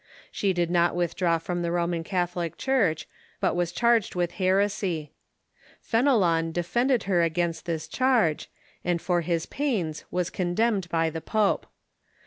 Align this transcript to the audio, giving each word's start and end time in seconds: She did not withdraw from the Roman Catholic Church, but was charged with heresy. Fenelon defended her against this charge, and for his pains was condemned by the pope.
She 0.31 0.51
did 0.51 0.71
not 0.71 0.95
withdraw 0.95 1.37
from 1.37 1.61
the 1.61 1.71
Roman 1.71 2.03
Catholic 2.03 2.57
Church, 2.57 3.07
but 3.39 3.55
was 3.55 3.71
charged 3.71 4.15
with 4.15 4.31
heresy. 4.41 5.13
Fenelon 5.79 6.51
defended 6.51 7.03
her 7.03 7.21
against 7.21 7.65
this 7.67 7.87
charge, 7.87 8.49
and 8.83 8.99
for 8.99 9.21
his 9.21 9.45
pains 9.45 10.03
was 10.09 10.31
condemned 10.31 10.89
by 10.89 11.11
the 11.11 11.21
pope. 11.21 11.67